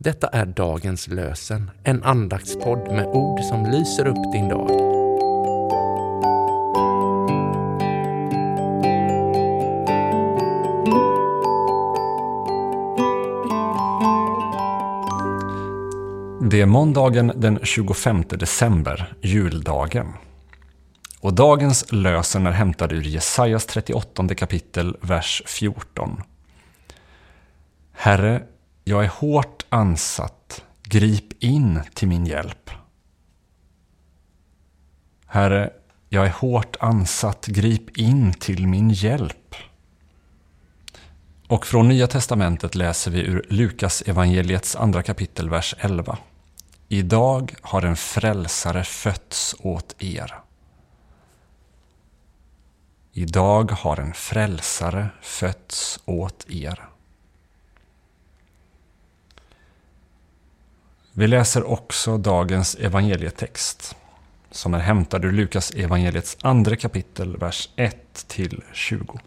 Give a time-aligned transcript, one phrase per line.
[0.00, 4.68] Detta är dagens lösen, en andaktspodd med ord som lyser upp din dag.
[16.50, 20.12] Det är måndagen den 25 december, juldagen.
[21.20, 26.22] Och dagens lösen är hämtad ur Jesajas 38 kapitel, vers 14.
[27.92, 28.42] Herre,
[28.84, 30.64] jag är hårt ansatt.
[30.82, 32.70] Grip in till min hjälp.
[35.26, 35.70] Herre,
[36.08, 37.46] jag är hårt ansatt.
[37.46, 39.54] Grip in till min hjälp.
[41.48, 46.18] Och från Nya Testamentet läser vi ur Lukas evangeliets andra kapitel, vers 11.
[46.88, 50.34] Idag har en frälsare fötts åt er.
[53.12, 56.88] Idag har en frälsare fötts åt er.
[61.18, 63.96] Vi läser också dagens evangelietext
[64.50, 69.18] som är hämtad ur Lukas evangeliets andra kapitel, vers 1-20.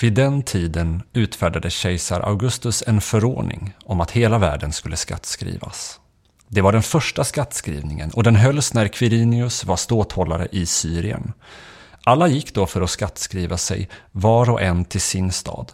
[0.00, 6.00] Vid den tiden utfärdade kejsar Augustus en förordning om att hela världen skulle skattskrivas.
[6.48, 11.32] Det var den första skattskrivningen och den hölls när Quirinius var ståthållare i Syrien.
[12.04, 15.72] Alla gick då för att skattskriva sig, var och en till sin stad.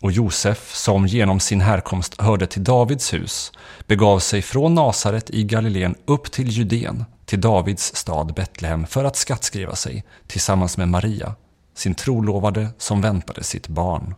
[0.00, 3.52] Och Josef, som genom sin härkomst hörde till Davids hus,
[3.86, 9.16] begav sig från Nasaret i Galileen upp till Judeen, till Davids stad Betlehem, för att
[9.16, 11.34] skattskriva sig tillsammans med Maria,
[11.74, 14.14] sin trolovade som väntade sitt barn.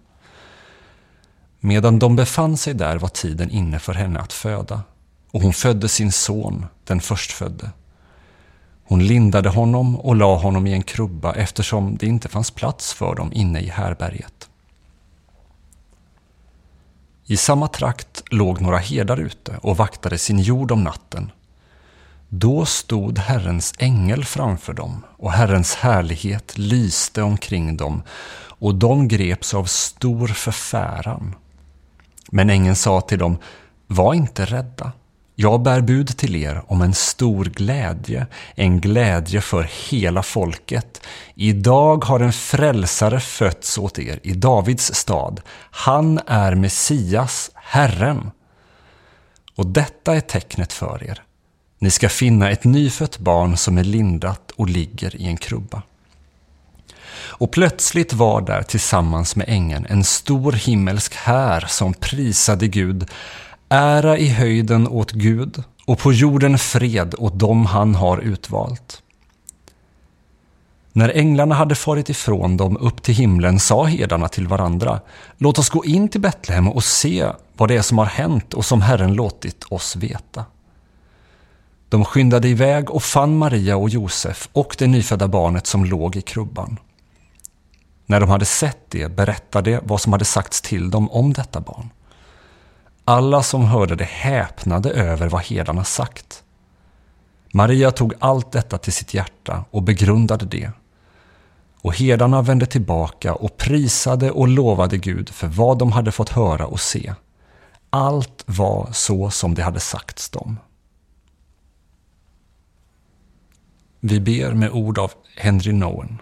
[1.61, 4.83] Medan de befann sig där var tiden inne för henne att föda,
[5.31, 7.71] och hon födde sin son, den förstfödde.
[8.85, 13.15] Hon lindade honom och la honom i en krubba eftersom det inte fanns plats för
[13.15, 14.49] dem inne i härberget.
[17.27, 21.31] I samma trakt låg några herdar ute och vaktade sin jord om natten.
[22.29, 28.03] Då stod Herrens ängel framför dem och Herrens härlighet lyste omkring dem
[28.59, 31.35] och de greps av stor förfäran.
[32.31, 33.39] Men ängeln sa till dem,
[33.87, 34.93] var inte rädda.
[35.43, 41.07] Jag bär bud till er om en stor glädje, en glädje för hela folket.
[41.35, 45.41] Idag har en frälsare fötts åt er i Davids stad.
[45.71, 48.31] Han är Messias, Herren.
[49.57, 51.23] Och detta är tecknet för er.
[51.79, 55.83] Ni ska finna ett nyfött barn som är lindat och ligger i en krubba.
[57.15, 63.11] Och plötsligt var där tillsammans med ängeln en stor himmelsk här som prisade Gud
[63.75, 69.03] Ära i höjden åt Gud och på jorden fred åt dem han har utvalt.
[70.93, 75.01] När änglarna hade farit ifrån dem upp till himlen sa herdarna till varandra
[75.39, 78.65] Låt oss gå in till Betlehem och se vad det är som har hänt och
[78.65, 80.45] som Herren låtit oss veta.
[81.89, 86.23] De skyndade iväg och fann Maria och Josef och det nyfödda barnet som låg i
[86.23, 86.79] krubban.
[88.07, 91.61] När de hade sett det berättade de vad som hade sagts till dem om detta
[91.61, 91.91] barn.
[93.05, 96.45] Alla som hörde det häpnade över vad herdarna sagt.
[97.53, 100.71] Maria tog allt detta till sitt hjärta och begrundade det.
[101.81, 106.67] Och herdarna vände tillbaka och prisade och lovade Gud för vad de hade fått höra
[106.67, 107.15] och se.
[107.91, 110.59] Allt var så som det hade sagts dem.
[114.01, 116.19] Vi ber med ord av Henry Nowen.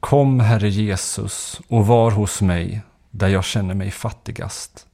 [0.00, 4.86] Kom, Herre Jesus, och var hos mig där jag känner mig fattigast.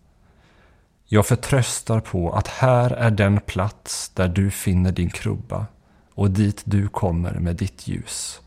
[1.07, 5.67] Jag förtröstar på att här är den plats där du finner din krubba
[6.15, 8.41] och dit du kommer med ditt ljus.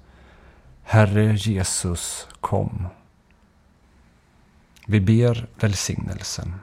[0.84, 2.88] Herre Jesus, kom.
[4.86, 6.56] Vi ber välsignelsen.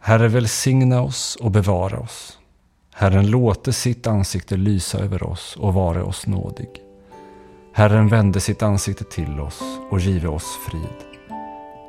[0.00, 2.38] Herre, välsigna oss och bevara oss.
[2.94, 6.68] Herren låte sitt ansikte lysa över oss och vare oss nådig.
[7.72, 11.15] Herren vände sitt ansikte till oss och give oss frid.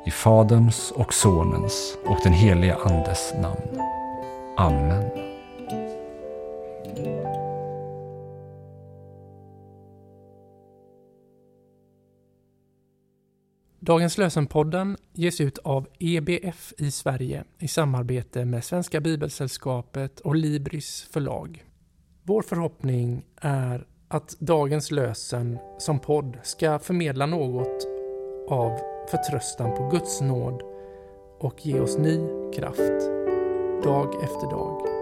[0.08, 3.80] I Faderns och Sonens och den helige Andes namn.
[4.56, 5.04] Amen.
[13.80, 21.08] Dagens lösenpodden ges ut av EBF i Sverige i samarbete med Svenska Bibelsällskapet och Libris
[21.12, 21.64] förlag.
[22.22, 27.86] Vår förhoppning är att dagens lösen som podd ska förmedla något
[28.48, 30.62] av förtröstan på Guds nåd
[31.38, 32.18] och ge oss ny
[32.52, 33.00] kraft
[33.82, 34.97] dag efter dag.